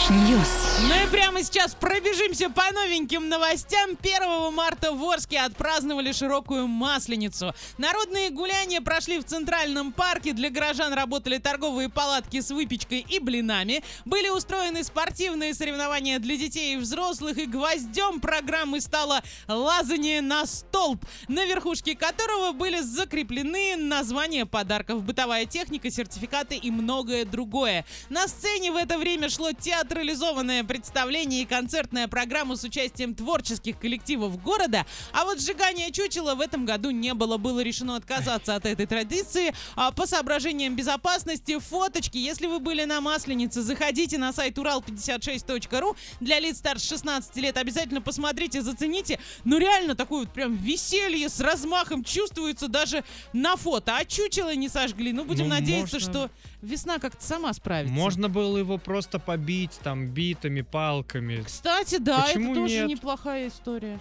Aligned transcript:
Trash 0.00 0.24
news. 0.24 0.48
Ну 0.88 0.94
и 1.04 1.06
прямо 1.10 1.42
сейчас 1.42 1.74
пробежимся 1.74 2.48
по 2.48 2.62
новеньким 2.72 3.28
новостям. 3.28 3.90
1 4.00 4.54
марта 4.54 4.92
в 4.92 5.04
Орске 5.04 5.40
отпраздновали 5.40 6.12
широкую 6.12 6.66
Масленицу. 6.68 7.52
Народные 7.76 8.30
гуляния 8.30 8.80
прошли 8.80 9.18
в 9.18 9.24
Центральном 9.24 9.92
парке. 9.92 10.32
Для 10.32 10.48
горожан 10.48 10.92
работали 10.94 11.38
торговые 11.38 11.90
палатки 11.90 12.40
с 12.40 12.50
выпечкой 12.50 13.04
и 13.08 13.18
блинами. 13.18 13.82
Были 14.04 14.28
устроены 14.28 14.84
спортивные 14.84 15.52
соревнования 15.54 16.18
для 16.18 16.36
детей 16.36 16.74
и 16.74 16.76
взрослых. 16.78 17.36
И 17.36 17.46
гвоздем 17.46 18.20
программы 18.20 18.80
стало 18.80 19.22
лазание 19.48 20.22
на 20.22 20.46
столб, 20.46 21.04
на 21.28 21.44
верхушке 21.44 21.94
которого 21.94 22.52
были 22.52 22.80
закреплены 22.80 23.76
названия 23.76 24.46
подарков, 24.46 25.02
бытовая 25.02 25.44
техника, 25.44 25.90
сертификаты 25.90 26.56
и 26.56 26.70
многое 26.70 27.24
другое. 27.24 27.84
На 28.08 28.28
сцене 28.28 28.72
в 28.72 28.76
это 28.76 28.96
время 28.96 29.28
шло 29.28 29.52
театрализованное 29.94 30.62
представление 30.62 31.42
и 31.42 31.46
концертная 31.46 32.06
программа 32.06 32.54
с 32.54 32.62
участием 32.62 33.12
творческих 33.14 33.76
коллективов 33.78 34.40
города, 34.40 34.86
а 35.12 35.24
вот 35.24 35.40
сжигания 35.40 35.90
чучела 35.90 36.36
в 36.36 36.40
этом 36.40 36.64
году 36.64 36.90
не 36.90 37.12
было. 37.12 37.38
Было 37.38 37.60
решено 37.60 37.96
отказаться 37.96 38.54
от 38.54 38.66
этой 38.66 38.86
традиции 38.86 39.52
а, 39.74 39.90
по 39.90 40.06
соображениям 40.06 40.76
безопасности. 40.76 41.58
Фоточки, 41.58 42.16
если 42.18 42.46
вы 42.46 42.60
были 42.60 42.84
на 42.84 43.00
Масленице, 43.00 43.62
заходите 43.62 44.16
на 44.16 44.32
сайт 44.32 44.58
урал56.ру 44.58 45.96
для 46.20 46.38
лиц 46.38 46.58
старше 46.58 46.86
16 46.90 47.36
лет. 47.36 47.56
Обязательно 47.56 48.00
посмотрите, 48.00 48.62
зацените. 48.62 49.18
Ну 49.44 49.58
реально 49.58 49.96
такое 49.96 50.20
вот 50.20 50.32
прям 50.32 50.54
веселье 50.56 51.28
с 51.28 51.40
размахом 51.40 52.04
чувствуется 52.04 52.68
даже 52.68 53.02
на 53.32 53.56
фото. 53.56 53.96
А 53.96 54.04
чучело 54.04 54.54
не 54.54 54.68
сожгли. 54.68 55.12
Ну 55.12 55.24
будем 55.24 55.44
Ну, 55.48 55.54
надеяться, 55.56 55.96
можно- 55.96 56.10
что 56.12 56.30
весна 56.62 56.98
как-то 57.00 57.24
сама 57.24 57.52
справится. 57.52 57.92
Можно 57.92 58.28
было 58.28 58.56
его 58.58 58.78
просто 58.78 59.18
побить 59.18 59.69
там 59.78 60.06
битами, 60.08 60.62
палками. 60.62 61.42
Кстати, 61.44 61.98
да, 61.98 62.22
Почему 62.22 62.52
это 62.52 62.60
тоже 62.62 62.74
нет? 62.74 62.88
неплохая 62.88 63.48
история. 63.48 63.98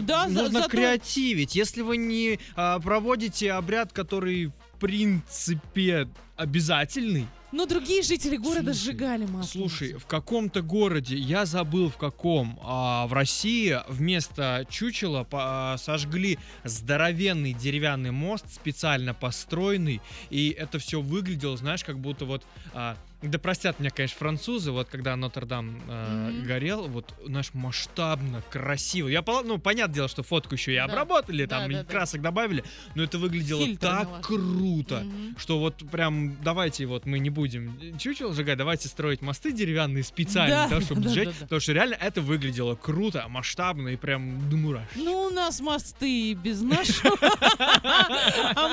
Да, 0.00 0.28
за- 0.28 0.42
Нужно 0.42 0.60
зато- 0.60 0.70
креативить. 0.70 1.54
Если 1.54 1.82
вы 1.82 1.96
не 1.96 2.38
а, 2.56 2.78
проводите 2.78 3.52
обряд, 3.52 3.92
который 3.92 4.46
в 4.46 4.78
принципе 4.80 6.08
обязательный. 6.36 7.26
Но 7.52 7.66
другие 7.66 8.02
жители 8.02 8.36
города 8.36 8.72
Слушай, 8.72 8.92
сжигали 8.92 9.26
масло. 9.26 9.50
Слушай, 9.60 9.92
в 9.94 10.06
каком-то 10.06 10.62
городе, 10.62 11.16
я 11.16 11.44
забыл 11.46 11.90
в 11.90 11.96
каком, 11.96 12.58
а, 12.62 13.06
в 13.08 13.12
России 13.12 13.76
вместо 13.88 14.64
чучела 14.70 15.24
по- 15.24 15.72
а, 15.72 15.76
сожгли 15.76 16.38
здоровенный 16.64 17.52
деревянный 17.52 18.12
мост, 18.12 18.44
специально 18.54 19.14
построенный, 19.14 20.00
и 20.30 20.50
это 20.50 20.78
все 20.78 21.00
выглядело, 21.00 21.56
знаешь, 21.56 21.82
как 21.84 21.98
будто 21.98 22.24
вот... 22.24 22.44
а, 22.72 22.96
да 23.22 23.38
простят 23.38 23.78
меня, 23.78 23.90
конечно, 23.90 24.16
французы, 24.18 24.72
вот 24.72 24.88
когда 24.88 25.14
Нотр-Дам 25.16 25.82
э, 25.88 26.30
Мгм. 26.30 26.46
горел, 26.46 26.88
вот, 26.88 27.14
знаешь, 27.26 27.50
масштабно, 27.52 28.42
красиво. 28.50 29.08
Я, 29.08 29.22
ну, 29.44 29.58
понятное 29.58 29.94
дело, 29.94 30.08
что 30.08 30.22
фотку 30.22 30.54
еще 30.54 30.72
и 30.72 30.76
Да. 30.76 30.84
обработали, 30.84 31.44
Да, 31.44 31.60
там, 31.60 31.70
да, 31.70 31.80
и 31.80 31.84
да. 31.84 31.90
красок 31.92 32.22
добавили, 32.22 32.64
но 32.94 33.02
это 33.02 33.18
выглядело 33.18 33.66
Фильтр 33.66 33.80
так 33.86 34.22
круто 34.22 35.04
Мгм. 35.04 35.36
что 35.38 35.58
вот 35.58 35.78
прям 35.90 36.42
давайте 36.42 36.86
вот 36.86 37.06
мы 37.06 37.18
не 37.18 37.30
будем 37.30 37.98
чучело 37.98 38.32
сжигать, 38.32 38.58
давайте 38.58 38.88
строить 38.88 39.20
мосты 39.22 39.52
деревянные 39.52 40.02
специально 40.02 40.56
Да, 40.56 40.60
для 40.62 40.68
того, 40.70 40.80
чтобы 40.80 41.00
да, 41.02 41.10
сжечь, 41.10 41.24
да, 41.28 41.32
да. 41.32 41.44
потому 41.46 41.60
что 41.60 41.72
реально 41.72 41.94
это 41.94 42.20
выглядело 42.22 42.74
круто, 42.74 43.26
масштабно 43.28 43.88
и 43.88 43.96
прям 43.96 44.48
до 44.48 44.56
мурашек. 44.56 44.96
Ну, 44.96 45.26
у 45.26 45.30
нас 45.30 45.60
мосты 45.60 46.32
без 46.34 46.62
нашего 46.62 47.16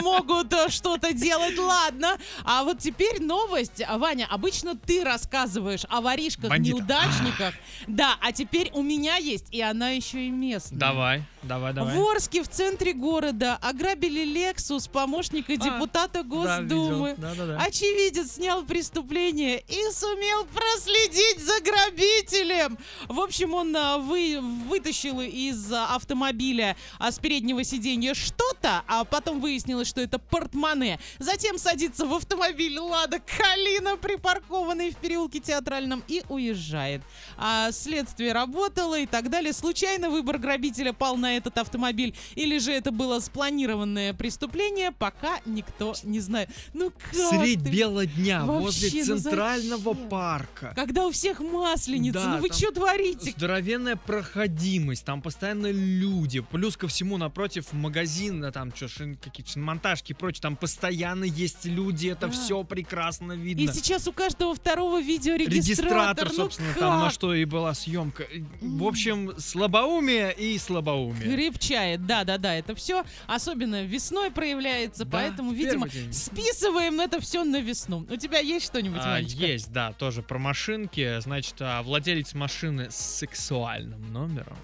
могут 0.07 0.53
э, 0.53 0.69
что-то 0.69 1.13
делать, 1.13 1.57
ладно. 1.57 2.17
А 2.43 2.63
вот 2.63 2.79
теперь 2.79 3.21
новость. 3.21 3.81
Ваня, 3.89 4.27
обычно 4.29 4.75
ты 4.75 5.03
рассказываешь 5.03 5.83
о 5.89 6.01
воришках, 6.01 6.57
неудачниках. 6.57 7.53
Да, 7.87 8.15
а 8.21 8.31
теперь 8.31 8.71
у 8.73 8.81
меня 8.81 9.17
есть, 9.17 9.47
и 9.51 9.61
она 9.61 9.89
еще 9.89 10.27
и 10.27 10.29
местная. 10.29 10.79
Давай, 10.79 11.23
давай, 11.47 11.73
давай. 11.73 11.97
В 11.97 12.09
Орске, 12.09 12.43
в 12.43 12.47
центре 12.47 12.93
города, 12.93 13.57
ограбили 13.61 14.23
Лексус 14.23 14.87
помощника 14.87 15.55
депутата 15.55 16.23
Госдумы. 16.23 17.15
Да, 17.17 17.33
да, 17.35 17.45
да. 17.45 17.57
Очевидец 17.59 18.33
снял 18.33 18.63
преступление 18.63 19.59
и 19.67 19.91
сумел 19.91 20.45
проследить 20.45 21.39
за 21.39 21.59
грабителем. 21.61 22.77
В 23.07 23.19
общем, 23.19 23.53
он 23.53 23.75
а, 23.75 23.97
вы, 23.97 24.39
вытащил 24.67 25.21
из 25.21 25.71
а, 25.71 25.95
автомобиля 25.95 26.75
а, 26.99 27.11
с 27.11 27.19
переднего 27.19 27.63
сиденья 27.63 28.13
что-то, 28.13 28.83
а 28.87 29.03
потом 29.05 29.39
выяснилось, 29.39 29.87
что 29.87 30.01
это 30.01 30.19
портмоне. 30.19 30.99
Затем 31.19 31.57
садится 31.57 32.05
в 32.05 32.13
автомобиль 32.13 32.77
Лада 32.77 33.19
Калина, 33.19 33.97
припаркованный 33.97 34.91
в 34.91 34.97
переулке 34.97 35.39
Театральном, 35.39 36.03
и 36.07 36.23
уезжает. 36.29 37.01
А 37.37 37.71
следствие 37.71 38.33
работало 38.33 38.99
и 38.99 39.05
так 39.05 39.29
далее. 39.29 39.53
Случайно 39.53 40.09
выбор 40.09 40.37
грабителя 40.37 40.93
пал 40.93 41.15
на 41.15 41.36
этот 41.37 41.57
автомобиль 41.57 42.13
или 42.35 42.57
же 42.59 42.71
это 42.71 42.91
было 42.91 43.19
спланированное 43.19 44.13
преступление, 44.13 44.91
пока 44.91 45.39
никто 45.45 45.93
не 46.03 46.19
знает. 46.19 46.49
Ну 46.73 46.91
как 46.91 47.13
Средь 47.13 47.63
ты? 47.63 47.69
бела 47.69 48.05
дня 48.05 48.43
возле 48.45 48.89
Вообще, 48.89 49.05
ну 49.11 49.17
центрального 49.19 49.93
зачем? 49.93 50.09
парка. 50.09 50.73
Когда 50.75 51.05
у 51.07 51.11
всех 51.11 51.39
масленица, 51.39 52.19
Да, 52.19 52.35
ну 52.35 52.41
вы 52.41 52.49
что 52.53 52.71
творите? 52.71 53.31
Здоровенная 53.37 53.95
проходимость, 53.95 55.05
там 55.05 55.21
постоянно 55.21 55.71
люди. 55.71 56.39
Плюс 56.41 56.77
ко 56.77 56.87
всему 56.87 57.17
напротив 57.17 57.71
магазина, 57.73 58.51
там 58.51 58.73
что, 58.75 58.87
какие-то 59.21 59.59
монтажки 59.59 60.11
и 60.11 60.15
прочее, 60.15 60.41
там 60.41 60.55
постоянно 60.55 61.23
есть 61.23 61.65
люди, 61.65 62.07
это 62.09 62.27
Да. 62.27 62.33
все 62.33 62.63
прекрасно 62.63 63.33
И 63.33 63.37
видно. 63.37 63.73
сейчас 63.73 64.07
у 64.07 64.13
каждого 64.13 64.55
второго 64.55 65.01
видеорегистратор. 65.01 65.57
Регистратор, 65.57 66.29
ну 66.29 66.35
собственно, 66.35 66.69
как? 66.69 66.79
там 66.79 66.99
на 66.99 67.09
что 67.11 67.33
и 67.33 67.45
была 67.45 67.73
съемка. 67.73 68.25
В 68.61 68.83
общем, 68.83 69.33
слабоумие 69.39 70.33
и 70.37 70.57
слабоумие. 70.57 71.16
Крепчает, 71.19 72.05
да-да-да, 72.05 72.53
это 72.55 72.75
все 72.75 73.03
особенно 73.27 73.83
весной 73.83 74.31
проявляется, 74.31 75.05
Да, 75.05 75.11
поэтому, 75.17 75.51
видимо, 75.51 75.89
день. 75.89 76.11
списываем 76.13 76.99
это 76.99 77.19
все 77.21 77.43
на 77.43 77.59
весну. 77.61 78.05
У 78.09 78.15
тебя 78.17 78.39
есть 78.39 78.65
что-нибудь, 78.65 79.01
А, 79.03 79.11
Ванечка? 79.11 79.37
есть, 79.45 79.71
да, 79.71 79.93
тоже 79.93 80.21
про 80.21 80.37
машинки. 80.39 81.19
Значит, 81.19 81.55
а, 81.59 81.81
владелец 81.83 82.33
машины 82.33 82.87
с 82.89 82.95
сексуальным 82.95 84.11
номером. 84.13 84.57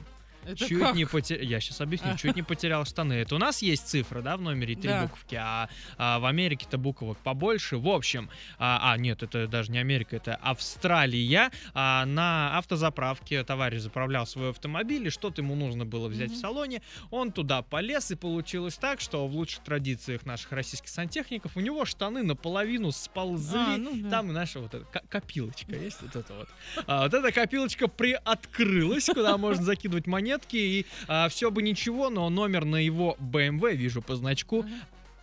Это 0.46 0.56
чуть 0.68 0.80
как? 0.80 0.96
не 0.96 1.06
потерял. 1.06 1.44
Я 1.44 1.60
сейчас 1.60 1.82
объясню, 1.82 2.16
чуть 2.18 2.36
не 2.36 2.42
потерял 2.44 2.86
штаны. 2.86 3.14
Это 3.14 3.36
у 3.36 3.38
нас 3.38 3.62
есть 3.62 3.88
цифра, 3.88 4.22
да, 4.22 4.38
в 4.38 4.42
номере 4.42 4.76
три 4.76 4.90
Да. 4.90 5.04
буковки, 5.04 5.36
а, 5.36 5.70
а 5.98 6.20
в 6.20 6.26
Америке-то 6.26 6.78
буквок 6.78 7.18
побольше. 7.20 7.78
В 7.78 7.88
общем, 7.88 8.30
а, 8.60 8.92
а, 8.94 8.98
нет, 8.98 9.24
это 9.24 9.48
даже 9.48 9.72
не 9.72 9.80
Америка, 9.80 10.16
это 10.16 10.36
Австралия. 10.36 11.52
А, 11.74 12.06
на 12.06 12.58
автозаправке 12.58 13.44
товарищ 13.44 13.80
заправлял 13.82 14.26
свой 14.26 14.50
автомобиль, 14.50 15.08
и 15.08 15.10
что-то 15.10 15.42
ему 15.42 15.56
нужно 15.56 15.86
было 15.86 16.08
взять 16.08 16.30
в 16.32 16.34
Мгм. 16.34 16.42
салоне. 16.42 16.82
Он 17.12 17.32
туда 17.32 17.62
полез, 17.62 18.12
и 18.12 18.16
получилось 18.16 18.76
так, 18.76 19.00
что 19.02 19.28
в 19.28 19.36
лучших 19.36 19.64
традициях 19.64 20.26
наших 20.26 20.52
российских 20.52 20.90
сантехников 20.90 21.56
у 21.56 21.60
него 21.60 21.86
штаны 21.86 22.24
наполовину 22.24 22.92
сползли. 22.92 23.60
А, 23.60 23.78
ну 23.78 23.92
да. 23.96 24.10
Там 24.10 24.34
наша 24.34 24.60
вот 24.60 24.74
эта 24.74 24.86
ко- 24.86 25.04
копилочка 25.10 25.76
есть, 25.76 26.02
вот 26.02 26.16
это 26.16 26.34
вот. 26.34 26.50
А, 26.88 27.04
вот 27.04 27.14
эта 27.14 27.32
копилочка 27.32 27.88
приоткрылась, 27.88 29.06
куда 29.06 29.38
можно 29.38 29.64
закидывать 29.64 30.08
монетки, 30.34 30.56
и 30.56 30.86
все 31.30 31.52
бы 31.52 31.62
ничего, 31.62 32.10
но 32.10 32.30
номер 32.30 32.66
на 32.66 32.78
его 32.78 33.16
BMW, 33.20 33.76
вижу 33.76 34.02
по 34.02 34.16
значку, 34.16 34.66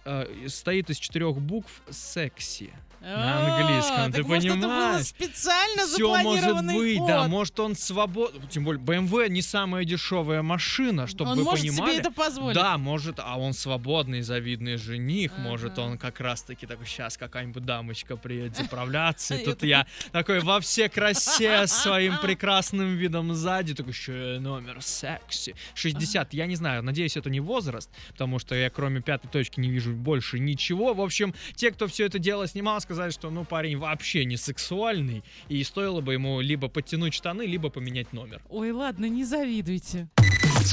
э, 0.04 0.48
стоит 0.48 0.91
из 0.91 0.98
четырех 0.98 1.37
букв 1.41 1.82
«секси». 1.91 2.71
На 3.00 3.38
А, 3.38 3.61
английском, 3.61 4.12
ты 4.12 4.22
понимаешь? 4.25 5.06
специально 5.06 5.87
Все 5.87 6.22
может 6.22 6.65
быть, 6.66 7.00
да, 7.06 7.27
может 7.28 7.59
он 7.59 7.75
свободен, 7.75 8.47
тем 8.49 8.65
более 8.65 8.83
BMW 8.83 9.28
не 9.31 9.41
самая 9.41 9.84
дешевая 9.84 10.43
машина, 10.43 11.06
чтобы 11.06 11.31
Он 11.31 11.38
вы 11.38 11.44
может 11.44 11.66
понимали. 11.66 11.91
себе 11.93 12.00
это 12.00 12.11
позволить. 12.11 12.55
Да, 12.55 12.77
может, 12.77 13.19
а 13.19 13.38
он 13.38 13.55
свободный, 13.55 14.21
завидный 14.21 14.77
жених, 14.77 15.33
может, 15.38 15.78
он 15.78 15.97
как 15.97 16.21
раз-таки 16.21 16.66
такой, 16.66 16.87
сейчас 16.87 17.16
какая-нибудь 17.16 17.65
дамочка 17.65 18.16
приедет 18.16 18.56
заправляться, 18.56 19.34
и 19.37 19.44
тут 19.44 19.62
я 19.62 19.87
такой 20.12 20.41
во 20.41 20.61
все 20.61 20.91
красе 20.91 21.67
своим 21.67 22.19
прекрасным 22.22 22.97
видом 22.97 23.35
сзади, 23.35 23.75
такой, 23.75 23.93
еще 23.93 24.38
номер 24.41 24.82
секси. 24.82 25.55
60, 25.75 26.35
я 26.35 26.47
не 26.47 26.56
знаю, 26.56 26.82
надеюсь, 26.82 27.17
это 27.17 27.31
не 27.31 27.41
возраст, 27.41 27.91
потому 28.08 28.38
что 28.38 28.55
я 28.55 28.69
кроме 28.69 29.00
пятой 29.00 29.29
точки 29.29 29.58
не 29.58 29.70
вижу 29.70 29.94
больше 29.94 30.38
ничего. 30.38 30.93
В 30.93 31.00
общем, 31.00 31.35
те, 31.55 31.70
кто 31.70 31.87
все 31.87 32.05
это 32.06 32.19
дело 32.19 32.47
снимал, 32.47 32.81
сказали, 32.90 33.12
что, 33.12 33.31
ну, 33.31 33.44
парень 33.44 33.78
вообще 33.78 34.25
не 34.25 34.37
сексуальный, 34.37 35.22
и 35.48 35.62
стоило 35.62 36.00
бы 36.00 36.14
ему 36.14 36.40
либо 36.40 36.66
подтянуть 36.66 37.14
штаны, 37.14 37.42
либо 37.42 37.70
поменять 37.70 38.12
номер. 38.12 38.42
Ой, 38.48 38.72
ладно, 38.72 39.04
не 39.04 39.25
завидуйте. 39.25 40.08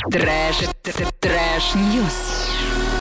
Trash, 0.10 0.56
trash, 0.82 1.10
trash 1.20 2.04
news. 2.04 2.88